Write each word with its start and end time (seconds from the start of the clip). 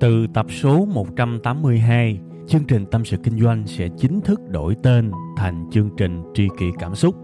Từ 0.00 0.26
tập 0.34 0.46
số 0.50 0.84
182, 0.84 2.18
chương 2.48 2.64
trình 2.64 2.86
Tâm 2.86 3.04
sự 3.04 3.16
Kinh 3.24 3.40
doanh 3.40 3.66
sẽ 3.66 3.88
chính 3.98 4.20
thức 4.20 4.40
đổi 4.48 4.76
tên 4.82 5.10
thành 5.36 5.70
chương 5.72 5.90
trình 5.96 6.22
Tri 6.34 6.48
kỷ 6.58 6.66
Cảm 6.78 6.94
xúc. 6.94 7.14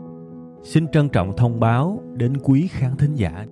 Xin 0.62 0.88
trân 0.92 1.08
trọng 1.08 1.36
thông 1.36 1.60
báo 1.60 2.02
đến 2.16 2.32
quý 2.42 2.68
khán 2.70 2.96
thính 2.96 3.14
giả. 3.14 3.46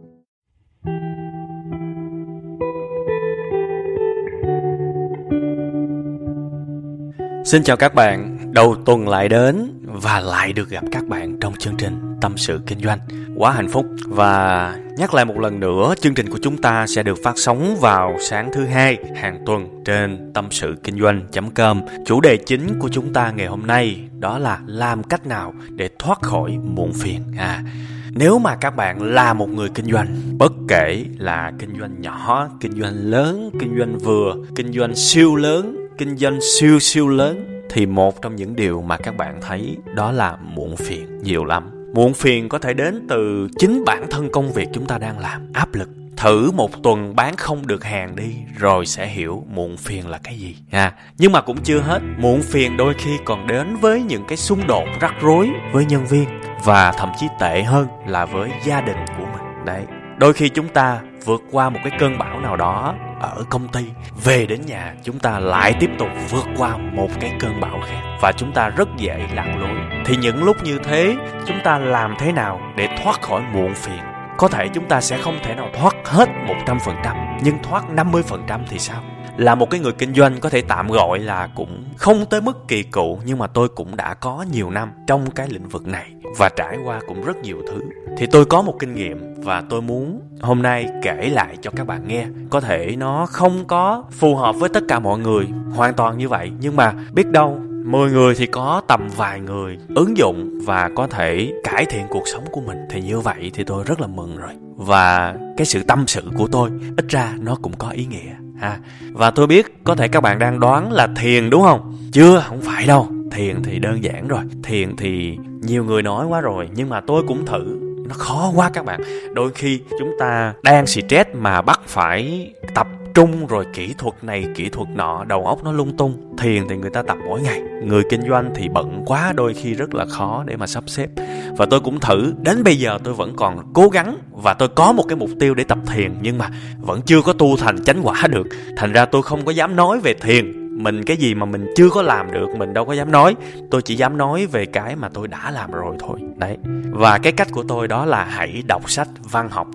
Xin 7.45 7.63
chào 7.63 7.77
các 7.77 7.95
bạn, 7.95 8.38
đầu 8.53 8.75
tuần 8.87 9.09
lại 9.09 9.29
đến 9.29 9.71
và 9.85 10.21
lại 10.21 10.53
được 10.53 10.71
gặp 10.71 10.85
các 10.93 11.09
bạn 11.09 11.41
trong 11.41 11.53
chương 11.59 11.77
trình 11.79 12.13
Tâm 12.25 12.37
sự 12.37 12.61
Kinh 12.67 12.79
doanh. 12.81 12.99
Quá 13.37 13.53
hạnh 13.53 13.69
phúc 13.69 13.87
và 14.07 14.77
nhắc 14.99 15.15
lại 15.15 15.25
một 15.25 15.38
lần 15.38 15.61
nữa, 15.61 15.95
chương 16.01 16.15
trình 16.15 16.30
của 16.30 16.39
chúng 16.43 16.57
ta 16.57 16.87
sẽ 16.87 17.02
được 17.02 17.19
phát 17.25 17.39
sóng 17.39 17.77
vào 17.80 18.16
sáng 18.20 18.51
thứ 18.52 18.65
hai 18.65 18.98
hàng 19.16 19.43
tuần 19.47 19.83
trên 19.85 20.33
tâm 20.34 20.48
sự 20.51 20.77
kinh 20.84 21.01
doanh.com. 21.01 21.81
Chủ 22.07 22.21
đề 22.21 22.37
chính 22.37 22.79
của 22.79 22.89
chúng 22.89 23.12
ta 23.12 23.31
ngày 23.31 23.47
hôm 23.47 23.67
nay 23.67 24.01
đó 24.19 24.39
là 24.39 24.61
làm 24.67 25.03
cách 25.03 25.27
nào 25.27 25.55
để 25.71 25.89
thoát 25.98 26.23
khỏi 26.23 26.59
muộn 26.65 26.93
phiền. 26.93 27.21
À, 27.39 27.62
nếu 28.11 28.39
mà 28.39 28.56
các 28.56 28.77
bạn 28.77 29.03
là 29.03 29.34
một 29.34 29.48
người 29.48 29.69
kinh 29.69 29.87
doanh 29.87 30.17
bất 30.39 30.53
kể 30.69 31.05
là 31.19 31.53
kinh 31.59 31.79
doanh 31.81 32.01
nhỏ 32.01 32.48
kinh 32.61 32.81
doanh 32.81 32.95
lớn 32.95 33.51
kinh 33.61 33.79
doanh 33.79 33.98
vừa 33.98 34.34
kinh 34.56 34.73
doanh 34.73 34.95
siêu 34.95 35.37
lớn 35.37 35.89
kinh 35.98 36.17
doanh 36.17 36.39
siêu 36.41 36.79
siêu 36.81 37.09
lớn 37.09 37.62
thì 37.70 37.87
một 37.87 38.23
trong 38.23 38.37
những 38.37 38.56
điều 38.56 38.83
mà 38.83 38.97
các 38.97 39.17
bạn 39.17 39.41
thấy 39.43 39.77
đó 39.95 40.12
là 40.12 40.37
muộn 40.37 40.77
phiền 40.77 41.23
nhiều 41.23 41.45
lắm 41.45 41.73
muộn 41.95 42.15
phiền 42.15 42.48
có 42.48 42.59
thể 42.59 42.75
đến 42.75 43.07
từ 43.09 43.48
chính 43.59 43.84
bản 43.87 44.07
thân 44.11 44.29
công 44.33 44.53
việc 44.53 44.69
chúng 44.73 44.87
ta 44.87 44.98
đang 44.98 45.19
làm. 45.19 45.53
Áp 45.53 45.75
lực. 45.75 45.89
Thử 46.17 46.51
một 46.51 46.83
tuần 46.83 47.17
bán 47.17 47.37
không 47.37 47.67
được 47.67 47.84
hàng 47.84 48.17
đi, 48.17 48.34
rồi 48.59 48.87
sẽ 48.87 49.07
hiểu 49.07 49.45
muộn 49.55 49.77
phiền 49.77 50.09
là 50.09 50.19
cái 50.23 50.34
gì. 50.39 50.57
À 50.70 50.93
nhưng 51.19 51.33
mà 51.33 51.41
cũng 51.41 51.56
chưa 51.65 51.81
hết. 51.81 52.03
Muộn 52.19 52.42
phiền 52.42 52.77
đôi 52.77 52.95
khi 52.95 53.11
còn 53.25 53.47
đến 53.47 53.77
với 53.77 54.03
những 54.03 54.25
cái 54.28 54.37
xung 54.37 54.67
đột 54.67 54.84
rắc 55.00 55.15
rối 55.20 55.50
với 55.72 55.84
nhân 55.84 56.06
viên 56.06 56.25
và 56.65 56.92
thậm 56.92 57.11
chí 57.20 57.27
tệ 57.41 57.62
hơn 57.62 57.87
là 58.06 58.27
với 58.27 58.50
gia 58.65 58.81
đình 58.81 58.98
của 59.19 59.25
mình. 59.25 59.65
Đấy. 59.65 59.83
Đôi 60.19 60.33
khi 60.33 60.48
chúng 60.48 60.69
ta 60.69 61.00
vượt 61.25 61.42
qua 61.50 61.70
một 61.70 61.81
cái 61.84 61.98
cơn 61.98 62.19
bão 62.19 62.41
nào 62.41 62.56
đó 62.56 62.95
ở 63.20 63.45
công 63.50 63.69
ty, 63.69 63.84
về 64.25 64.47
đến 64.47 64.61
nhà 64.67 64.95
chúng 65.03 65.19
ta 65.19 65.39
lại 65.39 65.75
tiếp 65.81 65.91
tục 65.98 66.09
vượt 66.31 66.47
qua 66.56 66.77
một 66.77 67.09
cái 67.20 67.33
cơn 67.41 67.61
bão 67.61 67.81
khác 67.87 68.03
và 68.22 68.33
chúng 68.33 68.53
ta 68.53 68.69
rất 68.69 68.89
dễ 68.97 69.28
lạc 69.34 69.56
lối 69.61 69.84
thì 70.05 70.16
những 70.16 70.44
lúc 70.44 70.56
như 70.64 70.78
thế, 70.84 71.16
chúng 71.47 71.56
ta 71.64 71.78
làm 71.78 72.14
thế 72.19 72.33
nào 72.33 72.60
để 72.77 72.88
thoát 73.02 73.22
khỏi 73.22 73.42
muộn 73.52 73.74
phiền? 73.74 74.00
Có 74.38 74.48
thể 74.48 74.69
chúng 74.69 74.88
ta 74.88 75.00
sẽ 75.00 75.19
không 75.22 75.38
thể 75.44 75.55
nào 75.55 75.69
thoát 75.74 75.94
hết 76.05 76.28
100% 76.66 77.38
nhưng 77.42 77.55
thoát 77.62 77.84
50% 77.97 78.60
thì 78.69 78.78
sao? 78.78 79.02
Là 79.36 79.55
một 79.55 79.70
cái 79.70 79.80
người 79.80 79.92
kinh 79.92 80.14
doanh 80.14 80.41
có 80.41 80.48
thể 80.48 80.60
tạm 80.60 80.88
gọi 80.88 81.19
là 81.19 81.48
cũng 81.55 81.84
không 81.97 82.27
tới 82.30 82.41
mức 82.41 82.69
kỳ 82.69 82.82
cựu, 82.82 83.19
nhưng 83.25 83.38
mà 83.38 83.47
tôi 83.47 83.69
cũng 83.69 83.97
đã 83.97 84.14
có 84.14 84.44
nhiều 84.52 84.70
năm 84.70 84.92
trong 85.06 85.30
cái 85.30 85.48
lĩnh 85.50 85.69
vực 85.69 85.86
này 85.86 86.12
và 86.38 86.48
trải 86.56 86.78
qua 86.84 87.00
cũng 87.06 87.25
rất 87.25 87.36
nhiều 87.36 87.58
thứ. 87.69 87.80
Thì 88.19 88.27
tôi 88.27 88.44
có 88.44 88.62
một 88.62 88.75
kinh 88.78 88.94
nghiệm 88.94 89.34
và 89.36 89.62
tôi 89.70 89.82
muốn 89.82 90.20
hôm 90.41 90.62
nay 90.62 90.86
kể 91.02 91.30
lại 91.32 91.56
cho 91.62 91.70
các 91.77 91.86
bạn 91.86 92.08
nghe. 92.08 92.27
Có 92.50 92.60
thể 92.60 92.94
nó 92.98 93.27
không 93.27 93.64
có 93.66 94.05
phù 94.10 94.36
hợp 94.36 94.56
với 94.58 94.69
tất 94.69 94.80
cả 94.88 94.98
mọi 94.98 95.19
người, 95.19 95.47
hoàn 95.75 95.94
toàn 95.94 96.19
như 96.19 96.28
vậy, 96.28 96.52
nhưng 96.60 96.77
mà 96.77 96.92
biết 97.12 97.27
đâu 97.30 97.60
10 97.85 98.11
người 98.11 98.35
thì 98.35 98.47
có 98.47 98.83
tầm 98.89 99.09
vài 99.17 99.41
người 99.41 99.79
ứng 99.95 100.17
dụng 100.17 100.61
và 100.65 100.91
có 100.97 101.07
thể 101.07 101.53
cải 101.65 101.85
thiện 101.85 102.07
cuộc 102.11 102.29
sống 102.33 102.45
của 102.53 102.61
mình. 102.61 102.79
Thì 102.91 103.01
như 103.01 103.21
vậy 103.21 103.51
thì 103.55 103.65
tôi 103.65 103.85
rất 103.87 104.01
là 104.01 104.07
mừng 104.07 104.37
rồi. 104.37 104.51
Và 104.77 105.35
cái 105.57 105.67
sự 105.67 105.83
tâm 105.83 106.05
sự 106.07 106.23
của 106.37 106.49
tôi, 106.53 106.71
ít 106.97 107.05
ra 107.09 107.33
nó 107.39 107.57
cũng 107.62 107.73
có 107.79 107.89
ý 107.89 108.07
nghĩa, 108.07 108.33
ha. 108.61 108.79
Và 109.12 109.31
tôi 109.31 109.47
biết 109.47 109.85
có 109.85 109.95
thể 109.95 110.09
các 110.09 110.21
bạn 110.21 110.39
đang 110.39 110.61
đoán 110.61 110.93
là 110.93 111.09
thiền 111.17 111.51
đúng 111.51 111.62
không? 111.62 111.97
Chưa, 112.12 112.45
không 112.49 112.61
phải 112.62 112.87
đâu. 112.87 113.09
Thiền 113.31 113.62
thì 113.62 113.79
đơn 113.79 114.05
giản 114.05 114.29
rồi. 114.29 114.41
Thiền 114.62 114.97
thì 114.97 115.37
nhiều 115.61 115.84
người 115.84 116.03
nói 116.03 116.27
quá 116.27 116.41
rồi, 116.41 116.69
nhưng 116.75 116.89
mà 116.89 117.00
tôi 117.00 117.23
cũng 117.28 117.47
thử. 117.47 117.81
Nó 118.09 118.15
khó 118.15 118.53
quá 118.55 118.71
các 118.75 118.84
bạn. 118.84 119.00
Đôi 119.34 119.50
khi 119.50 119.81
chúng 119.99 120.11
ta 120.19 120.55
đang 120.62 120.87
stress 120.87 121.31
mà 121.34 121.62
bắt 121.62 121.81
phải 121.87 122.53
tập 122.75 122.87
trung 123.14 123.47
rồi 123.47 123.66
kỹ 123.72 123.94
thuật 123.98 124.25
này, 124.25 124.47
kỹ 124.54 124.69
thuật 124.69 124.88
nọ, 124.88 125.25
đầu 125.25 125.47
óc 125.47 125.64
nó 125.64 125.72
lung 125.72 125.97
tung. 125.97 126.36
Thiền 126.38 126.69
thì 126.69 126.76
người 126.76 126.91
ta 126.91 127.02
tập 127.02 127.16
mỗi 127.28 127.41
ngày. 127.41 127.60
Người 127.60 128.02
kinh 128.10 128.28
doanh 128.28 128.50
thì 128.54 128.69
bận 128.69 129.02
quá, 129.06 129.32
đôi 129.36 129.54
khi 129.54 129.75
rất 129.75 129.94
là 129.94 130.06
khó 130.06 130.44
để 130.47 130.56
mà 130.56 130.66
sắp 130.66 130.84
xếp. 130.86 131.08
Và 131.56 131.66
tôi 131.66 131.80
cũng 131.80 132.00
thử. 132.00 132.32
Đến 132.42 132.64
bây 132.64 132.76
giờ 132.76 132.98
tôi 133.04 133.14
vẫn 133.14 133.36
còn 133.36 133.72
cố 133.72 133.88
gắng 133.88 134.19
và 134.30 134.54
tôi 134.54 134.69
có 134.69 134.92
một 134.92 135.04
cái 135.08 135.16
mục 135.16 135.30
tiêu 135.41 135.54
để 135.54 135.64
tập 135.64 135.78
thiền, 135.86 136.14
nhưng 136.22 136.38
mà 136.38 136.50
vẫn 136.80 137.00
chưa 137.02 137.22
có 137.22 137.32
tu 137.32 137.56
thành 137.56 137.84
chánh 137.84 138.00
quả 138.02 138.22
được. 138.30 138.47
Thành 138.76 138.92
ra 138.92 139.04
tôi 139.04 139.22
không 139.22 139.44
có 139.44 139.52
dám 139.52 139.76
nói 139.76 140.00
về 140.00 140.14
thiền. 140.14 140.64
Mình 140.82 141.04
cái 141.04 141.16
gì 141.16 141.34
mà 141.34 141.46
mình 141.46 141.66
chưa 141.76 141.91
có 141.91 142.02
làm 142.02 142.32
được, 142.32 142.48
mình 142.56 142.75
đâu 142.75 142.84
có 142.84 142.92
dám 142.92 143.12
nói. 143.12 143.36
Tôi 143.70 143.82
chỉ 143.82 143.94
dám 143.96 144.16
nói 144.16 144.46
về 144.46 144.66
cái 144.66 144.96
mà 144.96 145.08
tôi 145.08 145.28
đã 145.28 145.50
làm 145.50 145.70
rồi 145.72 145.96
thôi. 145.98 146.20
Đấy. 146.36 146.56
Và 146.91 147.19
cái 147.19 147.32
cách 147.32 147.48
của 147.52 147.64
tôi 147.69 147.88
đó 147.88 148.04
là 148.04 148.25
hãy 148.25 148.62
đọc 148.66 148.91
sách 148.91 149.08
văn 149.31 149.48
học. 149.50 149.66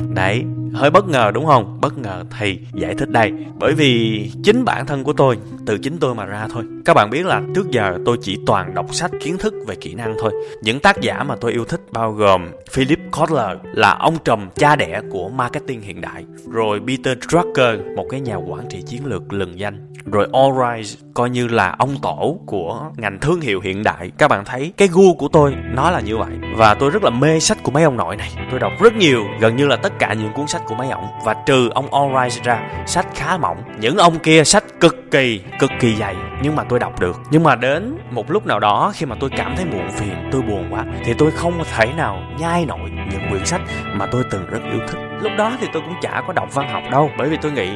Đấy, 0.00 0.44
hơi 0.74 0.90
bất 0.90 1.08
ngờ 1.08 1.30
đúng 1.34 1.46
không? 1.46 1.78
Bất 1.80 1.98
ngờ 1.98 2.24
thì 2.38 2.58
giải 2.74 2.94
thích 2.94 3.10
đây. 3.10 3.32
Bởi 3.58 3.74
vì 3.74 4.30
chính 4.44 4.64
bản 4.64 4.86
thân 4.86 5.04
của 5.04 5.12
tôi, 5.12 5.38
từ 5.66 5.78
chính 5.78 5.98
tôi 5.98 6.14
mà 6.14 6.24
ra 6.24 6.48
thôi. 6.50 6.64
Các 6.84 6.94
bạn 6.94 7.10
biết 7.10 7.26
là 7.26 7.42
trước 7.54 7.70
giờ 7.70 7.98
tôi 8.04 8.18
chỉ 8.22 8.38
toàn 8.46 8.74
đọc 8.74 8.94
sách 8.94 9.10
kiến 9.20 9.38
thức 9.38 9.54
về 9.66 9.74
kỹ 9.74 9.94
năng 9.94 10.14
thôi. 10.20 10.32
Những 10.62 10.80
tác 10.80 11.00
giả 11.00 11.22
mà 11.22 11.36
tôi 11.36 11.52
yêu 11.52 11.64
thích 11.64 11.80
bao 11.92 12.12
gồm 12.12 12.48
Philip 12.70 12.98
Kotler 13.12 13.58
là 13.72 13.90
ông 13.90 14.16
trùm 14.24 14.48
cha 14.54 14.76
đẻ 14.76 15.00
của 15.10 15.28
marketing 15.28 15.80
hiện 15.80 16.00
đại. 16.00 16.24
Rồi 16.50 16.80
Peter 16.86 17.18
Drucker, 17.28 17.80
một 17.96 18.06
cái 18.10 18.20
nhà 18.20 18.36
quản 18.36 18.66
trị 18.70 18.82
chiến 18.86 19.06
lược 19.06 19.32
lừng 19.32 19.58
danh. 19.58 19.94
Rồi 20.12 20.28
Allrise 20.32 20.98
coi 21.14 21.30
như 21.30 21.48
là 21.48 21.74
ông 21.78 21.96
tổ 22.02 22.38
của 22.46 22.90
ngành 22.96 23.18
thương 23.20 23.40
hiệu 23.40 23.60
hiện 23.60 23.82
đại. 23.82 24.10
Các 24.18 24.28
bạn 24.28 24.44
thấy 24.44 24.72
cái 24.76 24.88
gu 24.92 25.14
của 25.14 25.28
tôi 25.28 25.54
nó 25.74 25.90
là 25.90 26.00
như 26.00 26.16
vậy. 26.16 26.32
Và 26.56 26.74
tôi 26.74 26.90
rất 26.90 27.04
là 27.04 27.10
mê 27.10 27.40
sách 27.40 27.58
của 27.62 27.70
mấy 27.70 27.82
ông 27.82 27.96
nội 27.96 28.16
này. 28.16 28.30
Tôi 28.50 28.60
đọc 28.60 28.72
rất 28.80 28.94
nhiều, 28.94 29.24
gần 29.40 29.56
như 29.56 29.66
là 29.66 29.76
tất 29.76 29.98
cả 29.98 30.12
những 30.12 30.32
cuốn 30.32 30.46
sách 30.46 30.62
của 30.66 30.74
mấy 30.74 30.90
ông 30.90 31.04
và 31.24 31.34
trừ 31.46 31.70
ông 31.74 31.94
Allrise 31.94 32.40
ra 32.44 32.62
sách 32.86 33.06
khá 33.14 33.36
mỏng. 33.36 33.62
Những 33.78 33.96
ông 33.96 34.18
kia 34.18 34.44
sách 34.44 34.64
cực 34.80 34.96
kỳ 35.10 35.40
cực 35.58 35.70
kỳ 35.80 35.96
dày. 35.96 36.16
Nhưng 36.42 36.56
mà 36.56 36.64
tôi 36.64 36.78
đọc 36.78 37.00
được. 37.00 37.20
Nhưng 37.30 37.42
mà 37.42 37.56
đến 37.56 37.98
một 38.10 38.30
lúc 38.30 38.46
nào 38.46 38.60
đó 38.60 38.92
khi 38.94 39.06
mà 39.06 39.16
tôi 39.20 39.30
cảm 39.36 39.56
thấy 39.56 39.64
muộn 39.64 39.90
phiền 39.90 40.28
tôi 40.32 40.42
buồn 40.42 40.66
quá 40.70 40.84
thì 41.04 41.14
tôi 41.14 41.30
không 41.30 41.62
thể 41.76 41.86
nào 41.96 42.22
nhai 42.38 42.66
nổi 42.66 42.90
những 43.10 43.30
quyển 43.30 43.46
sách 43.46 43.60
mà 43.92 44.06
tôi 44.06 44.24
từng 44.30 44.46
rất 44.46 44.60
yêu 44.72 44.80
thích. 44.88 44.98
Lúc 45.20 45.32
đó 45.38 45.56
thì 45.60 45.66
tôi 45.72 45.82
cũng 45.82 45.94
chả 46.02 46.22
có 46.26 46.32
đọc 46.32 46.54
văn 46.54 46.68
học 46.68 46.82
đâu 46.90 47.10
bởi 47.18 47.28
vì 47.28 47.36
tôi 47.42 47.52
nghĩ 47.52 47.70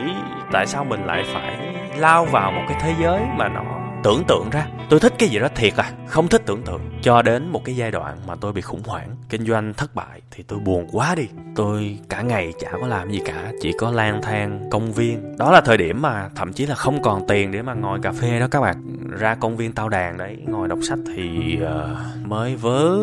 tại 0.53 0.67
sao 0.67 0.85
mình 0.85 1.05
lại 1.07 1.23
phải 1.35 1.57
lao 1.97 2.25
vào 2.25 2.51
một 2.51 2.63
cái 2.69 2.79
thế 2.81 2.95
giới 3.01 3.21
mà 3.37 3.49
nó 3.49 3.78
tưởng 4.05 4.25
tượng 4.29 4.51
ra 4.51 4.67
tôi 4.91 5.01
thích 5.01 5.15
cái 5.19 5.29
gì 5.29 5.39
đó 5.39 5.49
thiệt 5.55 5.77
à 5.77 5.93
không 6.07 6.29
thích 6.29 6.43
tưởng 6.47 6.63
tượng. 6.63 6.81
Cho 7.03 7.23
đến 7.23 7.49
một 7.49 7.65
cái 7.65 7.77
giai 7.77 7.91
đoạn 7.91 8.17
mà 8.27 8.35
tôi 8.41 8.53
bị 8.53 8.61
khủng 8.61 8.83
hoảng 8.87 9.17
kinh 9.29 9.47
doanh 9.47 9.75
thất 9.75 9.95
bại 9.95 10.21
thì 10.31 10.43
tôi 10.43 10.59
buồn 10.59 10.87
quá 10.93 11.15
đi. 11.15 11.29
Tôi 11.57 11.99
cả 12.09 12.23
ngày 12.23 12.53
chả 12.61 12.71
có 12.81 12.87
làm 12.87 13.11
gì 13.11 13.21
cả 13.25 13.53
chỉ 13.61 13.73
có 13.79 13.91
lang 13.91 14.23
thang 14.23 14.69
công 14.71 14.93
viên. 14.93 15.37
Đó 15.37 15.53
là 15.53 15.61
thời 15.61 15.77
điểm 15.77 16.03
mà 16.03 16.29
thậm 16.35 16.53
chí 16.53 16.67
là 16.67 16.75
không 16.75 17.03
còn 17.03 17.27
tiền 17.27 17.53
để 17.53 17.63
mà 17.63 17.75
ngồi 17.75 17.99
cà 18.03 18.13
phê 18.13 18.41
đó 18.41 18.47
các 18.51 18.61
bạn. 18.61 18.77
Ra 19.19 19.35
công 19.35 19.57
viên 19.57 19.73
tao 19.73 19.89
đàn 19.89 20.19
đấy 20.19 20.37
ngồi 20.47 20.69
đọc 20.69 20.79
sách 20.83 20.99
thì 21.17 21.59
uh, 21.63 22.27
mới 22.27 22.57
vớ 22.57 22.99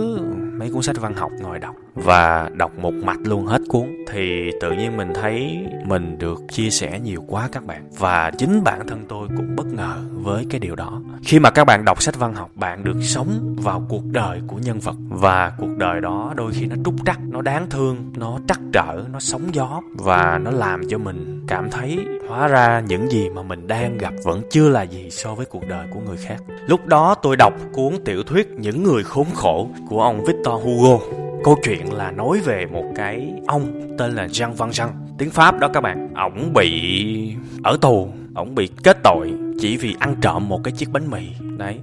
mấy 0.59 0.71
cuốn 0.71 0.81
sách 0.81 0.97
văn 0.99 1.13
học 1.13 1.31
ngồi 1.41 1.59
đọc 1.59 1.75
và 1.93 2.49
đọc 2.53 2.71
một 2.77 2.93
mạch 2.93 3.19
luôn 3.23 3.45
hết 3.45 3.61
cuốn. 3.69 3.87
Thì 4.11 4.51
tự 4.61 4.71
nhiên 4.71 4.97
mình 4.97 5.13
thấy 5.13 5.57
mình 5.85 6.17
được 6.17 6.41
chia 6.51 6.69
sẻ 6.69 6.99
nhiều 6.99 7.23
quá 7.27 7.49
các 7.51 7.65
bạn. 7.65 7.89
Và 7.97 8.31
chính 8.37 8.63
bản 8.63 8.87
thân 8.87 9.05
tôi 9.09 9.27
cũng 9.27 9.55
bất 9.55 9.65
ngờ 9.65 9.95
với 10.11 10.45
cái 10.49 10.59
điều 10.59 10.75
đó 10.75 10.84
khi 11.23 11.39
mà 11.39 11.49
các 11.49 11.65
bạn 11.65 11.85
đọc 11.85 12.01
sách 12.01 12.19
văn 12.19 12.33
học, 12.33 12.49
bạn 12.55 12.83
được 12.83 12.97
sống 13.01 13.55
vào 13.59 13.85
cuộc 13.89 14.05
đời 14.05 14.41
của 14.47 14.57
nhân 14.57 14.79
vật. 14.79 14.95
Và 15.09 15.51
cuộc 15.57 15.77
đời 15.77 16.01
đó 16.01 16.33
đôi 16.35 16.51
khi 16.53 16.65
nó 16.65 16.75
trúc 16.85 16.95
trắc, 17.05 17.19
nó 17.29 17.41
đáng 17.41 17.69
thương, 17.69 18.13
nó 18.17 18.39
trắc 18.47 18.59
trở, 18.73 19.03
nó 19.11 19.19
sóng 19.19 19.55
gió. 19.55 19.81
Và 19.97 20.39
nó 20.43 20.51
làm 20.51 20.81
cho 20.89 20.97
mình 20.97 21.45
cảm 21.47 21.71
thấy 21.71 22.05
hóa 22.29 22.47
ra 22.47 22.83
những 22.87 23.09
gì 23.09 23.29
mà 23.29 23.43
mình 23.43 23.67
đang 23.67 23.97
gặp 23.97 24.13
vẫn 24.23 24.41
chưa 24.51 24.69
là 24.69 24.83
gì 24.83 25.09
so 25.11 25.35
với 25.35 25.45
cuộc 25.45 25.67
đời 25.67 25.87
của 25.93 25.99
người 25.99 26.17
khác. 26.17 26.43
Lúc 26.67 26.85
đó 26.85 27.15
tôi 27.15 27.35
đọc 27.35 27.53
cuốn 27.73 27.93
tiểu 28.05 28.23
thuyết 28.23 28.47
những 28.57 28.83
người 28.83 29.03
khốn 29.03 29.27
khổ 29.33 29.69
của 29.89 30.01
ông 30.01 30.25
victor 30.25 30.63
hugo. 30.63 31.05
Câu 31.43 31.57
chuyện 31.63 31.93
là 31.93 32.11
nói 32.11 32.39
về 32.45 32.65
một 32.65 32.85
cái 32.95 33.33
ông 33.47 33.95
tên 33.97 34.11
là 34.11 34.27
Jean 34.27 34.55
Valjean. 34.55 34.87
Tiếng 35.17 35.29
Pháp 35.29 35.59
đó 35.59 35.67
các 35.73 35.81
bạn, 35.81 36.13
ổng 36.13 36.53
bị 36.53 37.35
ở 37.63 37.77
tù, 37.81 38.09
ổng 38.35 38.55
bị 38.55 38.69
kết 38.83 38.97
tội 39.03 39.33
chỉ 39.59 39.77
vì 39.77 39.95
ăn 39.99 40.15
trộm 40.21 40.49
một 40.49 40.63
cái 40.63 40.71
chiếc 40.71 40.89
bánh 40.91 41.11
mì. 41.11 41.27
Đấy. 41.57 41.79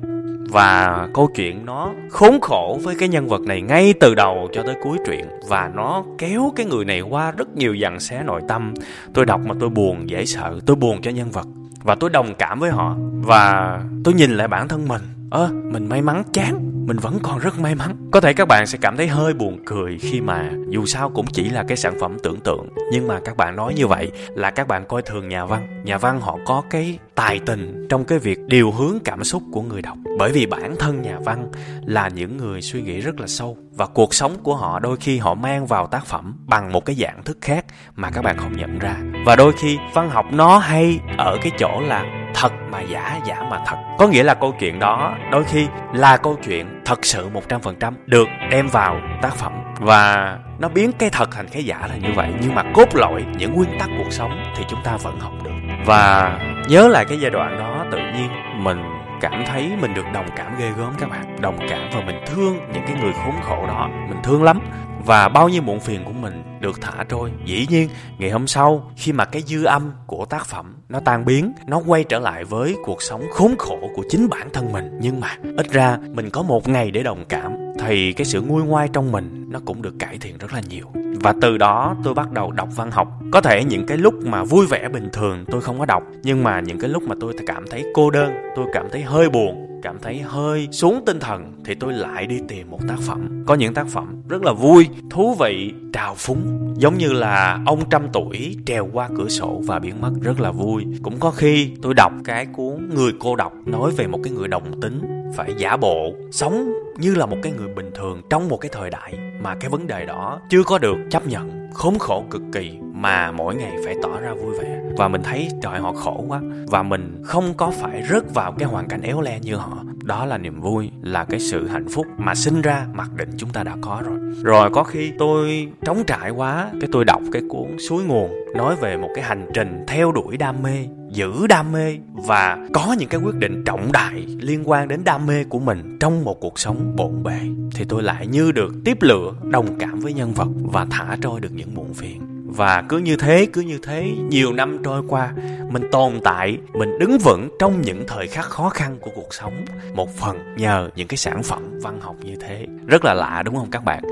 Và 0.49 1.09
câu 1.15 1.31
chuyện 1.35 1.67
nó 1.67 1.93
khốn 2.11 2.41
khổ 2.41 2.79
với 2.83 2.95
cái 2.99 3.09
nhân 3.09 3.29
vật 3.29 3.41
này 3.41 3.63
ngay 3.63 3.95
từ 4.01 4.15
đầu 4.15 4.49
cho 4.53 4.63
tới 4.63 4.75
cuối 4.83 4.99
truyện. 5.07 5.27
Và 5.49 5.71
nó 5.75 6.05
kéo 6.19 6.53
cái 6.57 6.67
người 6.67 6.85
này 6.85 7.01
qua 7.01 7.31
rất 7.31 7.57
nhiều 7.57 7.75
dằn 7.75 8.01
xé 8.01 8.23
nội 8.23 8.41
tâm. 8.49 8.75
Tôi 9.15 9.27
đọc 9.27 9.41
mà 9.47 9.55
tôi 9.61 9.69
buồn 9.69 10.11
dễ 10.11 10.27
sợ. 10.27 10.61
Tôi 10.67 10.77
buồn 10.77 11.03
cho 11.03 11.11
nhân 11.11 11.31
vật. 11.31 11.47
Và 11.83 11.95
tôi 11.95 12.11
đồng 12.11 12.35
cảm 12.39 12.61
với 12.61 12.71
họ. 12.71 12.97
Và 13.13 13.79
tôi 14.05 14.15
nhìn 14.15 14.31
lại 14.31 14.49
bản 14.49 14.69
thân 14.69 14.89
mình. 14.89 15.03
Ơ 15.31 15.45
à, 15.45 15.51
mình 15.73 15.89
may 15.89 16.03
mắn 16.03 16.23
chán 16.33 16.72
mình 16.87 16.97
vẫn 16.97 17.19
còn 17.23 17.39
rất 17.39 17.59
may 17.59 17.75
mắn. 17.75 17.97
Có 18.11 18.21
thể 18.21 18.33
các 18.33 18.49
bạn 18.49 18.67
sẽ 18.67 18.79
cảm 18.81 18.97
thấy 18.97 19.09
hơi 19.09 19.35
buồn 19.35 19.59
cười 19.67 19.99
khi 19.99 20.21
mà 20.21 20.51
dù 20.69 20.87
sao 20.87 21.11
cũng 21.11 21.27
chỉ 21.27 21.49
là 21.49 21.65
cái 21.69 21.77
sản 21.77 21.95
phẩm 22.01 22.17
tưởng 22.23 22.41
tượng. 22.41 22.69
Nhưng 22.93 23.09
mà 23.09 23.21
các 23.25 23.37
bạn 23.37 23.57
nói 23.57 23.75
như 23.75 23.87
vậy 23.87 24.11
là 24.29 24.51
các 24.51 24.69
bạn 24.69 24.85
coi 24.89 25.03
thường 25.03 25.29
nhà 25.29 25.45
văn. 25.45 25.83
Nhà 25.85 25.99
văn 25.99 26.21
họ 26.21 26.39
có 26.47 26.63
cái 26.71 26.99
tài 27.15 27.39
tình 27.47 27.87
trong 27.89 28.05
cái 28.05 28.19
việc 28.19 28.39
điều 28.47 28.71
hướng 28.71 28.99
cảm 29.05 29.25
xúc 29.25 29.43
của 29.53 29.63
người 29.63 29.83
đọc. 29.83 29.99
Bởi 30.19 30.33
vì 30.33 30.47
bản 30.47 30.77
thân 30.79 31.03
nhà 31.03 31.19
văn 31.25 31.51
là 31.87 32.09
những 32.09 32.37
người 32.37 32.63
suy 32.63 32.83
nghĩ 32.83 33.01
rất 33.01 33.21
là 33.21 33.27
sâu. 33.27 33.57
Và 33.77 33.87
cuộc 33.87 34.15
sống 34.15 34.37
của 34.43 34.57
họ 34.57 34.79
đôi 34.79 34.97
khi 34.97 35.19
họ 35.19 35.35
mang 35.35 35.67
vào 35.67 35.87
tác 35.87 36.07
phẩm 36.07 36.37
bằng 36.47 36.73
một 36.73 36.85
cái 36.85 36.97
dạng 36.97 37.23
thức 37.23 37.39
khác 37.41 37.65
mà 37.97 38.11
các 38.11 38.23
bạn 38.23 38.37
không 38.37 38.57
nhận 38.57 38.79
ra. 38.79 38.97
Và 39.27 39.37
đôi 39.37 39.53
khi 39.53 39.79
văn 39.95 40.11
học 40.11 40.27
nó 40.33 40.59
hay 40.59 41.01
ở 41.19 41.39
cái 41.43 41.53
chỗ 41.59 41.81
là 41.81 42.22
thật 42.35 42.53
mà 42.71 42.81
giả 42.81 43.19
giả 43.25 43.43
mà 43.51 43.59
thật. 43.67 43.77
Có 43.99 44.09
nghĩa 44.09 44.23
là 44.23 44.35
câu 44.35 44.55
chuyện 44.61 44.79
đó, 44.79 45.15
đôi 45.31 45.45
khi 45.45 45.67
là 45.93 46.17
câu 46.17 46.39
chuyện 46.45 46.83
thật 46.85 47.05
sự 47.05 47.29
100% 47.49 47.93
được 48.07 48.29
đem 48.51 48.69
vào 48.69 48.97
tác 49.23 49.35
phẩm. 49.35 49.53
Và 49.81 50.37
nó 50.59 50.69
biến 50.69 50.93
cái 50.93 51.11
thật 51.11 51.29
thành 51.33 51.49
cái 51.49 51.65
giả 51.65 51.79
là 51.89 51.97
như 51.97 52.09
vậy. 52.15 52.29
Nhưng 52.41 52.55
mà 52.55 52.63
cốt 52.75 52.89
lõi 52.95 53.25
những 53.37 53.55
nguyên 53.55 53.79
tắc 53.79 53.89
cuộc 53.99 54.11
sống 54.11 54.43
thì 54.57 54.65
chúng 54.69 54.83
ta 54.85 54.97
vẫn 54.97 55.21
học 55.21 55.33
được. 55.45 55.51
Và 55.85 56.39
nhớ 56.69 56.89
lại 56.89 57.05
cái 57.09 57.21
giai 57.21 57.31
đoạn 57.31 57.59
đó, 57.59 57.85
tự 57.93 57.99
nhiên 57.99 58.29
mình 58.65 58.83
cảm 59.21 59.45
thấy 59.47 59.73
mình 59.81 59.95
được 59.95 60.05
đồng 60.15 60.27
cảm 60.37 60.53
ghê 60.59 60.71
gớm 60.77 60.93
các 61.01 61.11
bạn. 61.11 61.37
Đồng 61.41 61.59
cảm 61.69 61.81
và 61.93 62.01
mình 62.01 62.25
thương 62.27 62.57
những 62.73 62.83
cái 62.87 62.97
người 63.01 63.13
khốn 63.13 63.35
khổ 63.43 63.67
đó. 63.67 63.89
Mình 64.09 64.23
thương 64.23 64.43
lắm 64.43 64.61
và 65.05 65.29
bao 65.29 65.49
nhiêu 65.49 65.63
muộn 65.63 65.81
phiền 65.81 66.05
của 66.05 66.13
mình 66.13 66.43
được 66.61 66.81
thả 66.81 67.05
trôi. 67.09 67.31
Dĩ 67.45 67.67
nhiên, 67.71 67.89
ngày 68.19 68.31
hôm 68.31 68.47
sau, 68.47 68.91
khi 68.97 69.13
mà 69.13 69.25
cái 69.25 69.43
dư 69.43 69.65
âm 69.65 69.93
của 70.07 70.25
tác 70.25 70.47
phẩm 70.47 70.75
nó 70.89 71.01
tan 71.01 71.25
biến, 71.25 71.53
nó 71.67 71.83
quay 71.87 72.05
trở 72.05 72.19
lại 72.19 72.45
với 72.45 72.77
cuộc 72.85 73.03
sống 73.03 73.23
khốn 73.31 73.55
khổ 73.59 73.79
của 73.97 74.03
chính 74.09 74.29
bản 74.29 74.49
thân 74.53 74.73
mình. 74.73 74.99
Nhưng 75.01 75.21
mà, 75.21 75.37
ít 75.57 75.71
ra, 75.71 75.99
mình 76.15 76.31
có 76.31 76.43
một 76.43 76.69
ngày 76.69 76.91
để 76.91 77.03
đồng 77.03 77.25
cảm, 77.29 77.53
thì 77.79 78.13
cái 78.13 78.25
sự 78.25 78.41
nguôi 78.41 78.65
ngoai 78.65 78.89
trong 78.89 79.13
mình 79.13 79.47
nó 79.51 79.61
cũng 79.65 79.83
được 79.83 79.95
cải 79.99 80.19
thiện 80.19 80.39
rất 80.39 80.53
là 80.53 80.61
nhiều. 80.69 80.87
Và 81.21 81.35
từ 81.41 81.59
đó, 81.59 81.97
tôi 82.05 82.15
bắt 82.15 82.33
đầu 82.33 82.51
đọc 82.51 82.69
văn 82.77 82.91
học. 82.91 83.09
Có 83.33 83.41
thể 83.41 83.65
những 83.65 83.87
cái 83.87 83.99
lúc 83.99 84.15
mà 84.25 84.45
vui 84.45 84.67
vẻ 84.67 84.89
bình 84.89 85.09
thường 85.13 85.45
tôi 85.51 85.61
không 85.61 85.79
có 85.79 85.87
đọc, 85.87 86.03
nhưng 86.23 86.45
mà 86.45 86.61
những 86.61 86.81
cái 86.81 86.91
lúc 86.91 87.03
mà 87.03 87.15
tôi 87.21 87.35
cảm 87.47 87.65
thấy 87.71 87.85
cô 87.95 88.11
đơn, 88.11 88.33
tôi 88.57 88.67
cảm 88.73 88.87
thấy 88.93 89.03
hơi 89.03 89.29
buồn 89.29 89.72
cảm 89.83 89.99
thấy 90.03 90.19
hơi 90.19 90.69
xuống 90.73 91.03
tinh 91.07 91.21
thần 91.21 91.53
thì 91.65 91.75
tôi 91.75 91.93
lại 91.93 92.27
đi 92.27 92.41
tìm 92.49 92.71
một 92.71 92.81
tác 92.89 92.99
phẩm. 93.01 93.45
Có 93.47 93.55
những 93.55 93.75
tác 93.75 93.87
phẩm 93.87 94.23
rất 94.29 94.43
là 94.43 94.53
vui, 94.53 94.89
thú 95.11 95.37
vị, 95.41 95.73
trào 95.93 96.15
phúng, 96.15 96.75
giống 96.79 96.99
như 96.99 97.13
là 97.13 97.63
ông 97.67 97.91
trăm 97.91 98.09
tuổi 98.13 98.57
trèo 98.67 98.89
qua 98.93 99.09
cửa 99.17 99.29
sổ 99.29 99.63
và 99.67 99.79
biến 99.79 100.01
mất 100.01 100.13
rất 100.23 100.41
là 100.41 100.51
vui. 100.51 100.85
Cũng 101.03 101.21
có 101.21 101.31
khi 101.31 101.71
tôi 101.83 101.95
đọc 101.95 102.13
cái 102.25 102.47
cuốn 102.47 102.91
người 102.95 103.13
cô 103.21 103.37
độc 103.37 103.53
nói 103.67 103.91
về 103.97 104.07
một 104.07 104.19
cái 104.25 104.33
người 104.33 104.49
đồng 104.49 104.81
tính 104.81 105.01
phải 105.37 105.55
giả 105.59 105.77
bộ, 105.77 106.13
sống 106.31 106.73
như 106.99 107.15
là 107.15 107.27
một 107.27 107.37
cái 107.43 107.53
người 107.53 107.75
bình 107.75 107.91
thường 107.95 108.23
trong 108.31 108.49
một 108.49 108.57
cái 108.57 108.71
thời 108.73 108.91
đại 108.91 109.15
mà 109.43 109.55
cái 109.55 109.71
vấn 109.71 109.87
đề 109.87 110.07
đó 110.07 110.41
chưa 110.51 110.63
có 110.63 110.79
được 110.79 110.97
chấp 111.11 111.27
nhận, 111.27 111.71
khốn 111.75 111.99
khổ 111.99 112.25
cực 112.31 112.43
kỳ 112.53 112.73
mà 113.03 113.33
mỗi 113.33 113.55
ngày 113.55 113.73
phải 113.85 113.95
tỏ 114.03 114.21
ra 114.21 114.35
vui 114.35 114.59
vẻ. 114.59 114.81
Và 114.97 115.09
mình 115.09 115.23
thấy 115.23 115.49
trời, 115.63 115.81
họ 115.81 115.93
khổ 115.93 116.25
quá. 116.29 116.41
Và 116.69 116.83
mình 116.83 117.23
không 117.25 117.55
có 117.57 117.71
phải 117.71 118.03
rớt 118.11 118.35
vào 118.35 118.53
cái 118.59 118.69
hoàn 118.69 118.89
cảnh 118.89 119.03
éo 119.03 119.21
le 119.21 119.39
như 119.41 119.57
họ. 119.57 119.85
Đó 120.05 120.27
là 120.27 120.39
niềm 120.39 120.61
vui, 120.61 120.91
là 121.03 121.25
cái 121.25 121.41
sự 121.41 121.69
hạnh 121.69 121.89
phúc 121.95 122.07
mà 122.19 122.35
sinh 122.35 122.63
ra 122.63 122.87
mặc 122.93 123.11
định 123.17 123.31
chúng 123.37 123.51
ta 123.51 123.63
đã 123.63 123.77
có 123.81 124.03
rồi. 124.07 124.19
Rồi 124.43 124.71
có 124.73 124.85
khi 124.85 125.13
tôi 125.19 125.69
trống 125.85 126.05
trải 126.07 126.31
quá, 126.31 126.71
cái 126.81 126.89
tôi 126.93 127.05
đọc 127.05 127.23
cái 127.33 127.43
cuốn 127.49 127.77
suối 127.89 128.05
nguồn, 128.05 128.31
nói 128.57 128.77
về 128.81 128.97
một 128.97 129.09
cái 129.15 129.25
hành 129.25 129.51
trình 129.55 129.85
theo 129.89 130.13
đuổi 130.13 130.37
đam 130.37 130.63
mê, 130.63 130.87
giữ 131.11 131.47
đam 131.47 131.73
mê 131.73 131.99
và 132.27 132.59
có 132.73 132.97
những 132.99 133.09
cái 133.09 133.21
quyết 133.21 133.35
định 133.35 133.65
trọng 133.65 133.93
đại 133.93 134.27
liên 134.41 134.63
quan 134.65 134.89
đến 134.89 135.01
đam 135.05 135.27
mê 135.27 135.45
của 135.45 135.59
mình 135.59 135.97
trong 136.01 136.25
một 136.25 136.41
cuộc 136.41 136.59
sống 136.59 136.97
bộn 136.97 137.23
bề. 137.23 137.41
Thì 137.75 137.85
tôi 137.89 138.03
lại 138.03 138.27
như 138.27 138.53
được 138.53 138.75
tiếp 138.85 138.99
lửa, 139.01 139.33
đồng 139.43 139.79
cảm 139.79 140.01
với 140.01 140.13
nhân 140.13 140.33
vật 140.33 140.49
và 140.73 140.87
thả 140.91 141.17
trôi 141.23 141.41
được 141.41 141.53
những 141.53 141.75
muộn 141.75 141.95
phiền 141.95 142.42
và 142.53 142.83
cứ 142.89 142.99
như 142.99 143.17
thế, 143.17 143.47
cứ 143.53 143.61
như 143.61 143.79
thế, 143.83 144.13
nhiều 144.29 144.53
năm 144.53 144.79
trôi 144.85 145.03
qua, 145.09 145.33
mình 145.71 145.83
tồn 145.93 146.21
tại, 146.25 146.59
mình 146.73 146.99
đứng 146.99 147.19
vững 147.19 147.49
trong 147.59 147.81
những 147.81 148.05
thời 148.09 148.27
khắc 148.27 148.45
khó 148.45 148.69
khăn 148.69 148.97
của 149.01 149.11
cuộc 149.15 149.35
sống. 149.35 149.65
Một 149.95 150.17
phần 150.17 150.39
nhờ 150.57 150.91
những 150.97 151.09
cái 151.09 151.17
sản 151.17 151.43
phẩm 151.43 151.79
văn 151.83 152.01
học 152.01 152.17
như 152.21 152.37
thế. 152.37 152.67
Rất 152.87 153.05
là 153.05 153.15
lạ, 153.15 153.43
đúng 153.45 153.57
không 153.57 153.71
các 153.71 153.85
bạn? 153.85 154.03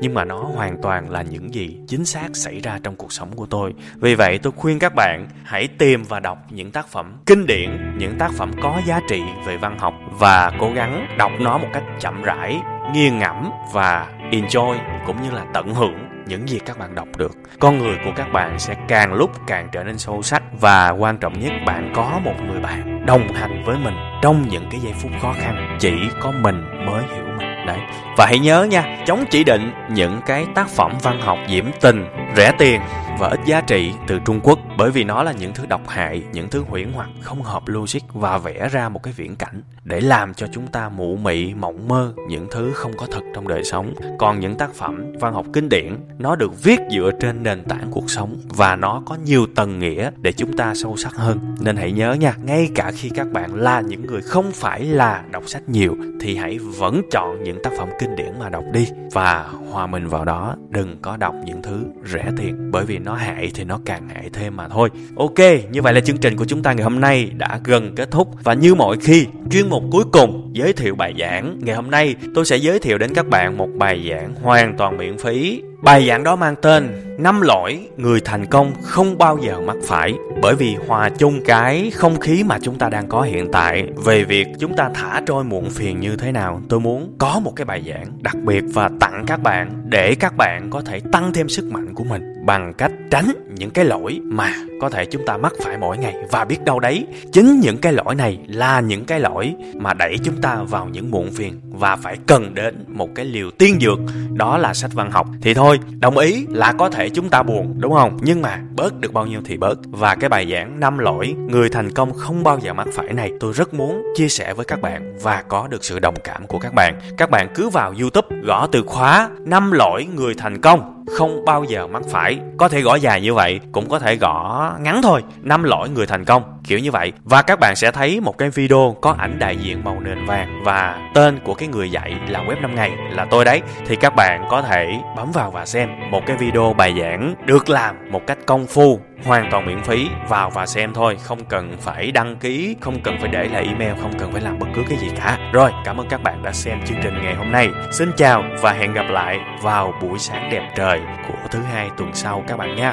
Nhưng 0.00 0.14
mà 0.14 0.24
nó 0.24 0.36
hoàn 0.36 0.82
toàn 0.82 1.10
là 1.10 1.22
những 1.22 1.54
gì 1.54 1.78
chính 1.88 2.04
xác 2.04 2.28
xảy 2.36 2.60
ra 2.60 2.78
trong 2.82 2.96
cuộc 2.96 3.12
sống 3.12 3.36
của 3.36 3.46
tôi. 3.46 3.74
Vì 3.96 4.14
vậy 4.14 4.38
tôi 4.38 4.52
khuyên 4.56 4.78
các 4.78 4.92
bạn 4.96 5.26
hãy 5.44 5.68
tìm 5.68 6.02
và 6.02 6.20
đọc 6.20 6.38
những 6.50 6.70
tác 6.70 6.88
phẩm 6.88 7.16
kinh 7.26 7.46
điển, 7.46 7.98
những 7.98 8.18
tác 8.18 8.32
phẩm 8.32 8.50
có 8.62 8.80
giá 8.86 9.00
trị 9.08 9.22
về 9.46 9.56
văn 9.56 9.78
học 9.78 9.94
và 10.18 10.52
cố 10.58 10.72
gắng 10.74 11.06
đọc 11.18 11.32
nó 11.40 11.58
một 11.58 11.68
cách 11.72 11.84
chậm 12.00 12.22
rãi, 12.22 12.60
nghiền 12.94 13.18
ngẫm 13.18 13.50
và 13.72 14.06
enjoy 14.30 14.76
cũng 15.06 15.22
như 15.22 15.30
là 15.30 15.46
tận 15.54 15.74
hưởng 15.74 16.07
những 16.28 16.48
gì 16.48 16.58
các 16.66 16.78
bạn 16.78 16.94
đọc 16.94 17.08
được. 17.16 17.32
Con 17.60 17.78
người 17.78 17.96
của 18.04 18.10
các 18.16 18.32
bạn 18.32 18.58
sẽ 18.58 18.74
càng 18.88 19.14
lúc 19.14 19.30
càng 19.46 19.68
trở 19.72 19.84
nên 19.84 19.98
sâu 19.98 20.22
sắc 20.22 20.42
và 20.60 20.90
quan 20.90 21.18
trọng 21.18 21.40
nhất, 21.40 21.52
bạn 21.66 21.92
có 21.94 22.20
một 22.24 22.34
người 22.46 22.60
bạn 22.60 23.06
đồng 23.06 23.32
hành 23.32 23.62
với 23.66 23.76
mình 23.84 23.94
trong 24.22 24.48
những 24.48 24.68
cái 24.70 24.80
giây 24.80 24.92
phút 25.02 25.12
khó 25.22 25.34
khăn. 25.40 25.76
Chỉ 25.80 25.92
có 26.20 26.32
mình 26.40 26.86
mới 26.86 27.02
hiểu 27.14 27.24
mình. 27.38 27.66
Đấy. 27.66 27.78
Và 28.16 28.26
hãy 28.26 28.38
nhớ 28.38 28.64
nha, 28.64 29.04
chống 29.06 29.24
chỉ 29.30 29.44
định 29.44 29.72
những 29.90 30.20
cái 30.26 30.46
tác 30.54 30.68
phẩm 30.68 30.92
văn 31.02 31.20
học 31.20 31.38
diễm 31.48 31.64
tình, 31.80 32.04
rẻ 32.36 32.52
tiền 32.58 32.80
và 33.18 33.28
ít 33.28 33.40
giá 33.46 33.60
trị 33.60 33.92
từ 34.06 34.18
Trung 34.24 34.40
Quốc 34.42 34.58
bởi 34.76 34.90
vì 34.90 35.04
nó 35.04 35.22
là 35.22 35.32
những 35.32 35.54
thứ 35.54 35.66
độc 35.66 35.88
hại, 35.88 36.22
những 36.32 36.48
thứ 36.48 36.64
huyễn 36.68 36.92
hoặc 36.94 37.08
không 37.20 37.42
hợp 37.42 37.62
logic 37.66 38.00
và 38.12 38.38
vẽ 38.38 38.68
ra 38.68 38.88
một 38.88 39.02
cái 39.02 39.14
viễn 39.16 39.36
cảnh 39.36 39.62
để 39.84 40.00
làm 40.00 40.34
cho 40.34 40.46
chúng 40.52 40.66
ta 40.66 40.88
mụ 40.88 41.16
mị 41.16 41.54
mộng 41.54 41.88
mơ 41.88 42.12
những 42.28 42.46
thứ 42.50 42.72
không 42.74 42.92
có 42.96 43.06
thật 43.12 43.20
trong 43.34 43.48
đời 43.48 43.64
sống. 43.64 43.94
Còn 44.18 44.40
những 44.40 44.54
tác 44.54 44.74
phẩm 44.74 45.12
văn 45.20 45.34
học 45.34 45.46
kinh 45.52 45.68
điển 45.68 45.96
nó 46.18 46.36
được 46.36 46.62
viết 46.62 46.80
dựa 46.90 47.10
trên 47.20 47.42
nền 47.42 47.64
tảng 47.64 47.88
cuộc 47.90 48.10
sống 48.10 48.36
và 48.48 48.76
nó 48.76 49.02
có 49.06 49.16
nhiều 49.24 49.46
tầng 49.56 49.78
nghĩa 49.78 50.10
để 50.16 50.32
chúng 50.32 50.56
ta 50.56 50.74
sâu 50.74 50.96
sắc 50.96 51.14
hơn. 51.14 51.56
Nên 51.60 51.76
hãy 51.76 51.92
nhớ 51.92 52.12
nha, 52.12 52.34
ngay 52.44 52.70
cả 52.74 52.92
khi 52.94 53.10
các 53.14 53.32
bạn 53.32 53.54
là 53.54 53.80
những 53.80 54.06
người 54.06 54.20
không 54.22 54.52
phải 54.52 54.84
là 54.84 55.24
đọc 55.30 55.42
sách 55.46 55.68
nhiều 55.68 55.96
thì 56.20 56.36
hãy 56.36 56.58
vẫn 56.58 57.02
chọn 57.10 57.42
những 57.42 57.58
tác 57.62 57.70
phẩm 57.78 57.88
kinh 57.98 58.16
điển 58.16 58.32
mà 58.38 58.48
đọc 58.48 58.64
đi 58.72 58.88
và 59.12 59.50
hòa 59.70 59.86
mình 59.86 60.08
vào 60.08 60.24
đó, 60.24 60.56
đừng 60.68 61.02
có 61.02 61.16
đọc 61.16 61.34
những 61.44 61.62
thứ 61.62 61.84
rẻ 62.12 62.30
tiền 62.36 62.70
bởi 62.72 62.84
vì 62.84 62.98
nó 63.08 63.14
hại 63.14 63.50
thì 63.54 63.64
nó 63.64 63.80
càng 63.84 64.08
hại 64.08 64.30
thêm 64.32 64.56
mà 64.56 64.68
thôi. 64.68 64.90
Ok, 65.16 65.38
như 65.70 65.82
vậy 65.82 65.92
là 65.92 66.00
chương 66.00 66.18
trình 66.18 66.36
của 66.36 66.44
chúng 66.44 66.62
ta 66.62 66.72
ngày 66.72 66.84
hôm 66.84 67.00
nay 67.00 67.30
đã 67.36 67.60
gần 67.64 67.94
kết 67.94 68.10
thúc 68.10 68.28
và 68.42 68.54
như 68.54 68.74
mọi 68.74 68.96
khi, 68.96 69.26
chuyên 69.50 69.68
mục 69.68 69.82
cuối 69.90 70.04
cùng 70.12 70.50
giới 70.52 70.72
thiệu 70.72 70.94
bài 70.94 71.14
giảng. 71.18 71.58
Ngày 71.62 71.76
hôm 71.76 71.90
nay 71.90 72.14
tôi 72.34 72.44
sẽ 72.44 72.56
giới 72.56 72.78
thiệu 72.78 72.98
đến 72.98 73.14
các 73.14 73.28
bạn 73.28 73.56
một 73.56 73.68
bài 73.74 74.06
giảng 74.10 74.34
hoàn 74.34 74.76
toàn 74.76 74.96
miễn 74.96 75.18
phí 75.18 75.62
Bài 75.82 76.06
giảng 76.08 76.24
đó 76.24 76.36
mang 76.36 76.54
tên 76.62 76.88
năm 77.18 77.40
lỗi 77.40 77.88
người 77.96 78.20
thành 78.20 78.46
công 78.46 78.72
không 78.82 79.18
bao 79.18 79.38
giờ 79.38 79.60
mắc 79.60 79.76
phải 79.84 80.14
bởi 80.42 80.54
vì 80.54 80.74
hòa 80.86 81.08
chung 81.08 81.40
cái 81.44 81.90
không 81.94 82.20
khí 82.20 82.44
mà 82.44 82.58
chúng 82.62 82.78
ta 82.78 82.88
đang 82.88 83.08
có 83.08 83.22
hiện 83.22 83.48
tại 83.52 83.88
về 84.04 84.24
việc 84.24 84.46
chúng 84.58 84.76
ta 84.76 84.90
thả 84.94 85.22
trôi 85.26 85.44
muộn 85.44 85.70
phiền 85.70 86.00
như 86.00 86.16
thế 86.16 86.32
nào 86.32 86.62
tôi 86.68 86.80
muốn 86.80 87.14
có 87.18 87.40
một 87.44 87.52
cái 87.56 87.64
bài 87.64 87.84
giảng 87.88 88.06
đặc 88.20 88.36
biệt 88.44 88.64
và 88.72 88.90
tặng 89.00 89.24
các 89.26 89.42
bạn 89.42 89.82
để 89.84 90.14
các 90.14 90.36
bạn 90.36 90.70
có 90.70 90.80
thể 90.80 91.00
tăng 91.12 91.32
thêm 91.32 91.48
sức 91.48 91.64
mạnh 91.64 91.94
của 91.94 92.04
mình 92.04 92.37
bằng 92.48 92.72
cách 92.74 92.92
tránh 93.10 93.32
những 93.58 93.70
cái 93.70 93.84
lỗi 93.84 94.20
mà 94.24 94.52
có 94.80 94.88
thể 94.88 95.04
chúng 95.04 95.26
ta 95.26 95.36
mắc 95.36 95.52
phải 95.64 95.78
mỗi 95.78 95.98
ngày. 95.98 96.14
Và 96.30 96.44
biết 96.44 96.64
đâu 96.64 96.80
đấy, 96.80 97.06
chính 97.32 97.60
những 97.60 97.78
cái 97.78 97.92
lỗi 97.92 98.14
này 98.14 98.38
là 98.46 98.80
những 98.80 99.04
cái 99.04 99.20
lỗi 99.20 99.54
mà 99.74 99.94
đẩy 99.94 100.18
chúng 100.24 100.40
ta 100.40 100.56
vào 100.56 100.88
những 100.88 101.10
muộn 101.10 101.30
phiền. 101.30 101.60
Và 101.70 101.96
phải 101.96 102.16
cần 102.26 102.54
đến 102.54 102.84
một 102.88 103.08
cái 103.14 103.24
liều 103.24 103.50
tiên 103.50 103.78
dược, 103.80 103.98
đó 104.34 104.58
là 104.58 104.74
sách 104.74 104.90
văn 104.94 105.10
học. 105.10 105.26
Thì 105.40 105.54
thôi, 105.54 105.78
đồng 106.00 106.18
ý 106.18 106.46
là 106.48 106.72
có 106.72 106.90
thể 106.90 107.08
chúng 107.08 107.28
ta 107.28 107.42
buồn, 107.42 107.74
đúng 107.78 107.92
không? 107.92 108.16
Nhưng 108.22 108.42
mà 108.42 108.60
bớt 108.76 109.00
được 109.00 109.12
bao 109.12 109.26
nhiêu 109.26 109.40
thì 109.44 109.56
bớt. 109.56 109.78
Và 109.86 110.14
cái 110.14 110.28
bài 110.28 110.48
giảng 110.52 110.80
năm 110.80 110.98
lỗi, 110.98 111.34
người 111.48 111.68
thành 111.68 111.90
công 111.90 112.12
không 112.12 112.42
bao 112.44 112.58
giờ 112.58 112.74
mắc 112.74 112.88
phải 112.94 113.12
này, 113.12 113.32
tôi 113.40 113.52
rất 113.52 113.74
muốn 113.74 114.02
chia 114.16 114.28
sẻ 114.28 114.54
với 114.54 114.64
các 114.64 114.80
bạn 114.82 115.18
và 115.22 115.42
có 115.48 115.68
được 115.68 115.84
sự 115.84 115.98
đồng 115.98 116.16
cảm 116.24 116.46
của 116.46 116.58
các 116.58 116.74
bạn. 116.74 117.00
Các 117.16 117.30
bạn 117.30 117.48
cứ 117.54 117.68
vào 117.68 117.94
youtube 118.00 118.36
gõ 118.42 118.68
từ 118.72 118.82
khóa 118.86 119.30
năm 119.44 119.72
lỗi 119.72 120.06
người 120.16 120.34
thành 120.38 120.60
công 120.60 120.97
không 121.10 121.44
bao 121.44 121.64
giờ 121.64 121.86
mắc 121.86 122.02
phải. 122.10 122.38
Có 122.56 122.68
thể 122.68 122.80
gõ 122.80 122.94
dài 122.94 123.20
như 123.20 123.34
vậy, 123.34 123.60
cũng 123.72 123.88
có 123.88 123.98
thể 123.98 124.16
gõ 124.16 124.72
ngắn 124.80 125.02
thôi. 125.02 125.22
Năm 125.42 125.62
lỗi 125.62 125.88
người 125.88 126.06
thành 126.06 126.24
công 126.24 126.42
kiểu 126.68 126.78
như 126.78 126.90
vậy. 126.90 127.12
Và 127.24 127.42
các 127.42 127.60
bạn 127.60 127.76
sẽ 127.76 127.90
thấy 127.90 128.20
một 128.20 128.38
cái 128.38 128.50
video 128.50 128.96
có 129.00 129.14
ảnh 129.18 129.38
đại 129.38 129.56
diện 129.56 129.84
màu 129.84 130.00
nền 130.00 130.24
vàng 130.24 130.62
và 130.64 131.10
tên 131.14 131.38
của 131.44 131.54
cái 131.54 131.68
người 131.68 131.90
dạy 131.90 132.16
là 132.28 132.40
web 132.40 132.60
5 132.60 132.74
ngày 132.74 132.90
là 133.10 133.24
tôi 133.24 133.44
đấy. 133.44 133.62
Thì 133.86 133.96
các 133.96 134.14
bạn 134.16 134.44
có 134.50 134.62
thể 134.62 134.98
bấm 135.16 135.32
vào 135.32 135.50
và 135.50 135.66
xem 135.66 135.88
một 136.10 136.26
cái 136.26 136.36
video 136.36 136.72
bài 136.72 136.94
giảng 137.00 137.34
được 137.46 137.68
làm 137.68 137.96
một 138.10 138.26
cách 138.26 138.38
công 138.46 138.66
phu, 138.66 139.00
hoàn 139.24 139.50
toàn 139.50 139.66
miễn 139.66 139.82
phí. 139.82 140.08
Vào 140.28 140.50
và 140.50 140.66
xem 140.66 140.94
thôi, 140.94 141.16
không 141.22 141.44
cần 141.44 141.76
phải 141.80 142.10
đăng 142.10 142.36
ký, 142.36 142.76
không 142.80 143.00
cần 143.02 143.16
phải 143.20 143.28
để 143.28 143.48
lại 143.48 143.64
email, 143.64 144.00
không 144.00 144.18
cần 144.18 144.32
phải 144.32 144.42
làm 144.42 144.58
bất 144.58 144.66
cứ 144.74 144.82
cái 144.88 144.98
gì 144.98 145.08
cả. 145.16 145.38
Rồi, 145.52 145.70
cảm 145.84 146.00
ơn 146.00 146.08
các 146.08 146.22
bạn 146.22 146.42
đã 146.42 146.52
xem 146.52 146.78
chương 146.86 146.98
trình 147.02 147.14
ngày 147.22 147.34
hôm 147.34 147.52
nay. 147.52 147.68
Xin 147.92 148.10
chào 148.16 148.44
và 148.60 148.72
hẹn 148.72 148.92
gặp 148.92 149.06
lại 149.10 149.40
vào 149.62 149.94
buổi 150.02 150.18
sáng 150.18 150.48
đẹp 150.52 150.72
trời 150.76 151.00
của 151.28 151.48
thứ 151.50 151.58
hai 151.72 151.90
tuần 151.96 152.10
sau 152.14 152.44
các 152.48 152.58
bạn 152.58 152.76
nha. 152.76 152.92